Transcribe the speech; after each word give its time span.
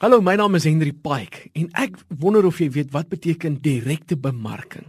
Hallo, 0.00 0.22
my 0.24 0.32
naam 0.32 0.54
is 0.56 0.64
Henry 0.64 0.94
Pike 0.96 1.50
en 1.60 1.66
ek 1.76 1.98
wonder 2.22 2.46
of 2.48 2.56
jy 2.62 2.70
weet 2.72 2.88
wat 2.94 3.10
beteken 3.12 3.58
direkte 3.60 4.16
bemarking. 4.16 4.86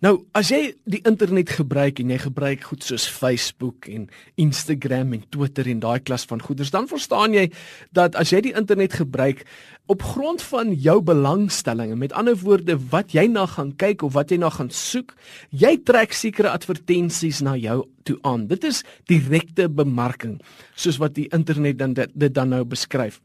Nou, 0.00 0.14
as 0.32 0.48
jy 0.48 0.70
die 0.88 1.02
internet 1.04 1.52
gebruik 1.58 2.00
en 2.00 2.08
jy 2.08 2.16
gebruik 2.22 2.64
goed 2.70 2.80
soos 2.80 3.04
Facebook 3.04 3.84
en 3.92 4.08
Instagram 4.40 5.12
en 5.18 5.28
Twitter 5.36 5.68
en 5.68 5.84
daai 5.84 6.00
klas 6.00 6.24
van 6.24 6.40
goeders, 6.40 6.72
dan 6.72 6.88
verstaan 6.88 7.36
jy 7.36 7.50
dat 7.92 8.16
as 8.16 8.32
jy 8.32 8.40
die 8.48 8.56
internet 8.56 8.96
gebruik 9.02 9.44
op 9.92 10.08
grond 10.14 10.40
van 10.54 10.72
jou 10.72 10.96
belangstellings, 11.04 12.00
met 12.00 12.16
ander 12.16 12.40
woorde 12.40 12.80
wat 12.96 13.12
jy 13.12 13.28
na 13.28 13.44
gaan 13.44 13.76
kyk 13.76 14.08
of 14.08 14.16
wat 14.16 14.32
jy 14.32 14.40
na 14.40 14.48
gaan 14.56 14.72
soek, 14.72 15.18
jy 15.52 15.76
trek 15.84 16.16
sekere 16.16 16.56
advertensies 16.56 17.44
na 17.44 17.58
jou 17.60 17.82
toe 18.08 18.16
aan. 18.24 18.48
Dit 18.48 18.64
is 18.64 18.86
direkte 19.04 19.68
bemarking, 19.68 20.38
soos 20.72 20.96
wat 20.96 21.20
die 21.20 21.28
internet 21.28 21.84
dan 21.84 21.92
dit, 21.92 22.16
dit 22.16 22.32
dan 22.32 22.56
nou 22.56 22.64
beskryf. 22.64 23.20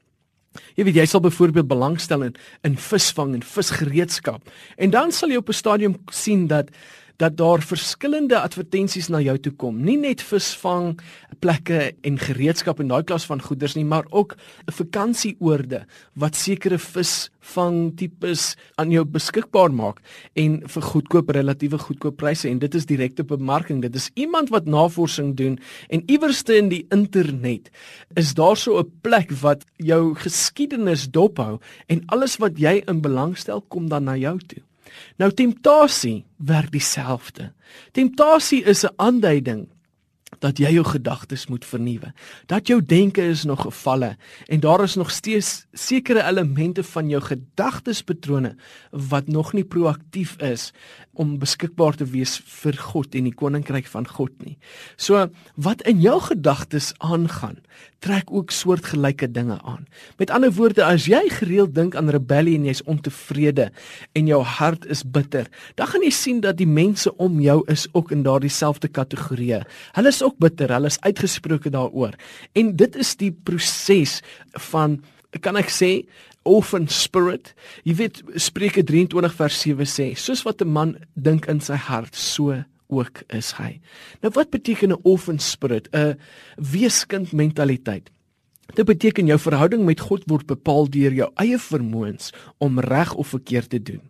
Jy 0.76 0.84
weet 0.84 0.96
jy 0.96 1.06
sal 1.06 1.24
byvoorbeeld 1.26 1.68
belangstel 1.68 2.24
in 2.24 2.36
in 2.62 2.78
visvang 2.78 3.34
en 3.34 3.44
visgereedskap. 3.44 4.50
En 4.78 4.90
dan 4.90 5.12
sal 5.12 5.30
jy 5.30 5.38
op 5.38 5.50
'n 5.50 5.54
stadium 5.54 5.96
sien 6.12 6.48
dat 6.48 6.70
dat 7.22 7.38
daar 7.38 7.62
verskillende 7.64 8.40
advertensies 8.40 9.08
na 9.08 9.22
jou 9.24 9.38
toe 9.40 9.54
kom. 9.56 9.80
Nie 9.84 9.98
net 10.00 10.24
visvang 10.24 10.96
plekke 11.40 11.94
en 12.08 12.20
gereedskap 12.20 12.80
en 12.80 12.92
daai 12.92 13.04
klas 13.08 13.26
van 13.30 13.42
goederes 13.44 13.76
nie, 13.78 13.86
maar 13.86 14.06
ook 14.10 14.36
vakansieoorde 14.72 15.84
wat 16.20 16.36
sekere 16.40 16.80
visvang 16.82 17.80
tipes 18.00 18.54
aan 18.82 18.92
jou 18.94 19.04
beskikbaar 19.06 19.74
maak 19.76 20.02
en 20.40 20.62
vir 20.72 20.88
goedkoop 20.92 21.32
relatiewe 21.36 21.80
goedkoop 21.82 22.18
pryse 22.22 22.50
en 22.50 22.60
dit 22.64 22.76
is 22.76 22.88
direkte 22.90 23.24
bemarking. 23.28 23.82
Dit 23.84 23.96
is 23.96 24.10
iemand 24.16 24.52
wat 24.54 24.70
navorsing 24.70 25.36
doen 25.40 25.60
en 25.90 26.06
iewerste 26.08 26.58
in 26.58 26.72
die 26.74 26.86
internet 26.96 27.72
is 28.16 28.34
daar 28.34 28.58
so 28.58 28.80
'n 28.80 28.92
plek 29.02 29.32
wat 29.42 29.66
jou 29.78 30.16
geskiedenis 30.16 31.10
dophou 31.12 31.60
en 31.88 32.04
alles 32.06 32.38
wat 32.38 32.58
jy 32.58 32.84
in 32.88 33.02
belangstel 33.02 33.62
kom 33.68 33.90
dan 33.90 34.04
na 34.04 34.16
jou 34.16 34.40
toe. 34.40 34.64
Nou 35.18 35.32
temptasie 35.32 36.26
werk 36.38 36.72
dieselfde. 36.72 37.54
Temptasie 37.92 38.64
is 38.64 38.84
'n 38.84 38.94
aanduiding 38.96 39.70
dat 40.46 40.62
jy 40.62 40.76
jou 40.78 40.86
gedagtes 40.86 41.48
moet 41.50 41.66
vernuwe. 41.66 42.12
Dat 42.52 42.70
jou 42.70 42.80
denke 42.82 43.24
is 43.34 43.46
nog 43.50 43.66
gevalle 43.66 44.16
en 44.46 44.62
daar 44.64 44.84
is 44.86 44.96
nog 45.00 45.12
steeds 45.12 45.66
sekere 45.74 46.24
elemente 46.24 46.84
van 46.84 47.10
jou 47.10 47.22
gedagtespatrone 47.24 48.56
wat 48.92 49.28
nog 49.28 49.54
nie 49.54 49.66
proaktief 49.66 50.38
is 50.42 50.72
om 51.16 51.38
beskikbaar 51.40 51.96
te 51.96 52.06
wees 52.12 52.38
vir 52.62 52.76
God 52.92 53.16
en 53.16 53.30
die 53.30 53.36
koninkryk 53.36 53.88
van 53.88 54.08
God 54.08 54.34
nie. 54.44 54.58
So 55.00 55.28
wat 55.56 55.84
in 55.88 56.02
jou 56.04 56.18
gedagtes 56.22 56.92
aangaan, 57.00 57.62
trek 58.04 58.30
ook 58.30 58.52
soortgelyke 58.54 59.32
dinge 59.32 59.58
aan. 59.64 59.88
Met 60.20 60.30
ander 60.30 60.52
woorde, 60.54 60.84
as 60.86 61.08
jy 61.10 61.24
gereeld 61.40 61.74
dink 61.76 61.96
aan 61.96 62.12
rebellie 62.14 62.58
en 62.60 62.68
jy's 62.68 62.84
ontevrede 62.86 63.72
en 64.14 64.30
jou 64.30 64.42
hart 64.44 64.86
is 64.92 65.02
bitter, 65.04 65.48
dan 65.80 65.90
gaan 65.90 66.06
jy 66.06 66.12
sien 66.14 66.44
dat 66.44 66.60
die 66.60 66.70
mense 66.70 67.12
om 67.18 67.40
jou 67.42 67.62
is 67.72 67.88
ook 67.94 68.12
in 68.12 68.26
daardie 68.28 68.52
selfde 68.54 68.92
kategorie. 68.92 69.62
Hulle 69.96 70.12
is 70.12 70.24
ook 70.26 70.35
bitter, 70.40 70.72
hulle 70.74 70.92
is 70.92 71.00
uitgesproke 71.02 71.70
daaroor. 71.70 72.16
En 72.54 72.76
dit 72.76 72.96
is 72.96 73.16
die 73.16 73.32
proses 73.32 74.22
van 74.72 75.04
kan 75.44 75.58
ek 75.60 75.70
sê 75.70 76.06
orphan 76.46 76.88
spirit. 76.88 77.54
Jy 77.84 77.96
weet 78.00 78.22
Spreuke 78.40 78.84
23 78.86 79.36
vers 79.36 79.60
7 79.66 79.90
sê, 79.90 80.08
soos 80.16 80.44
wat 80.46 80.62
'n 80.62 80.72
man 80.72 80.96
dink 81.16 81.48
in 81.48 81.60
sy 81.60 81.76
hart, 81.76 82.16
so 82.16 82.64
ook 82.88 83.24
is 83.34 83.52
hy. 83.58 83.80
Nou 84.22 84.32
wat 84.34 84.52
beteken 84.52 84.92
'n 84.92 85.02
orphan 85.04 85.40
spirit? 85.40 85.88
'n 85.94 86.18
Weeskind 86.58 87.34
mentaliteit. 87.34 88.10
Dit 88.74 88.86
beteken 88.86 89.26
jou 89.30 89.38
verhouding 89.40 89.86
met 89.86 90.00
God 90.02 90.24
word 90.26 90.48
bepaal 90.50 90.90
deur 90.90 91.14
jou 91.14 91.28
eie 91.42 91.58
vermoëns 91.62 92.32
om 92.58 92.80
reg 92.80 93.14
of 93.14 93.28
verkeerd 93.28 93.70
te 93.70 93.82
doen. 93.82 94.02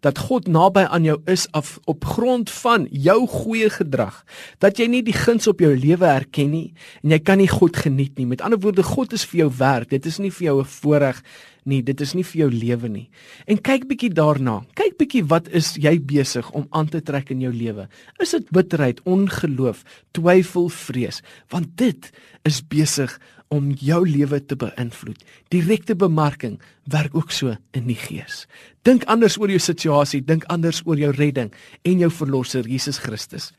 Dat 0.00 0.18
God 0.18 0.46
naby 0.46 0.84
aan 0.86 1.04
jou 1.04 1.18
is 1.26 1.48
af 1.50 1.78
op 1.84 2.04
grond 2.04 2.50
van 2.50 2.86
jou 2.90 3.26
goeie 3.26 3.70
gedrag. 3.70 4.22
Dat 4.62 4.78
jy 4.78 4.86
nie 4.86 5.02
die 5.02 5.16
guns 5.16 5.50
op 5.50 5.60
jou 5.60 5.72
lewe 5.76 6.06
erken 6.06 6.50
nie 6.54 6.68
en 7.02 7.10
jy 7.10 7.18
kan 7.18 7.42
nie 7.42 7.50
God 7.50 7.76
geniet 7.76 8.14
nie. 8.16 8.26
Met 8.30 8.40
ander 8.40 8.60
woorde, 8.60 8.86
God 8.86 9.12
is 9.12 9.26
vir 9.26 9.44
jou 9.44 9.50
werk. 9.58 9.90
Dit 9.90 10.06
is 10.06 10.18
nie 10.22 10.30
vir 10.30 10.46
jou 10.46 10.60
'n 10.60 10.70
voorreg 10.78 11.22
nie. 11.64 11.82
Dit 11.82 12.00
is 12.00 12.14
nie 12.14 12.24
vir 12.24 12.40
jou 12.40 12.50
lewe 12.50 12.88
nie. 12.88 13.08
En 13.46 13.60
kyk 13.60 13.88
bietjie 13.88 14.12
daarna. 14.12 14.62
Kyk 14.94 15.08
bietjie 15.08 15.24
wat 15.26 15.48
is 15.50 15.72
jy 15.74 15.96
besig 16.06 16.46
om 16.54 16.68
aan 16.70 16.86
te 16.86 17.00
trek 17.02 17.32
in 17.34 17.40
jou 17.42 17.50
lewe? 17.50 17.88
Is 18.22 18.30
dit 18.30 18.46
bitterheid, 18.54 19.00
ongeloof, 19.10 19.80
twyfel, 20.14 20.68
vrees? 20.70 21.18
Want 21.50 21.72
dit 21.80 22.06
is 22.46 22.60
besig 22.62 23.16
om 23.50 23.72
jou 23.74 24.04
lewe 24.06 24.38
te 24.38 24.54
beïnvloed. 24.54 25.18
Direkte 25.50 25.96
bemarking 25.98 26.60
werk 26.86 27.18
ook 27.18 27.34
so 27.34 27.56
in 27.74 27.90
die 27.90 27.98
gees. 27.98 28.44
Dink 28.86 29.02
anders 29.10 29.34
oor 29.34 29.50
jou 29.50 29.58
situasie, 29.58 30.22
dink 30.22 30.46
anders 30.46 30.84
oor 30.86 31.02
jou 31.02 31.10
redding 31.10 31.50
en 31.82 32.06
jou 32.06 32.12
verlosser 32.14 32.62
Jesus 32.62 33.02
Christus. 33.02 33.50